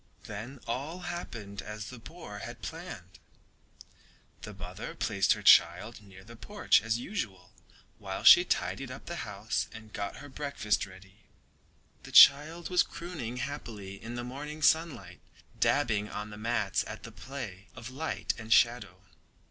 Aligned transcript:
Then 0.23 0.59
all 0.65 1.01
happened 1.01 1.61
as 1.61 1.91
the 1.91 1.99
boar 1.99 2.39
had 2.39 2.63
planned. 2.63 3.19
The 4.41 4.51
mother 4.51 4.95
placed 4.95 5.33
her 5.33 5.43
child 5.43 6.01
near 6.01 6.23
the 6.23 6.35
porch 6.35 6.81
as 6.81 6.97
usual 6.97 7.51
while 7.99 8.23
she 8.23 8.43
tidied 8.43 8.89
up 8.89 9.05
the 9.05 9.17
house 9.29 9.67
and 9.71 9.93
got 9.93 10.15
her 10.15 10.27
breakfast 10.27 10.87
ready. 10.87 11.25
The 12.01 12.11
child 12.11 12.71
was 12.71 12.81
crooning 12.81 13.37
happily 13.37 14.01
in 14.03 14.15
the 14.15 14.23
morning 14.23 14.63
sunlight, 14.63 15.19
dabbing 15.59 16.09
on 16.09 16.31
the 16.31 16.35
mats 16.39 16.83
at 16.87 17.03
the 17.03 17.11
play 17.11 17.67
of 17.75 17.91
light 17.91 18.33
and 18.39 18.51
shadow. 18.51 19.03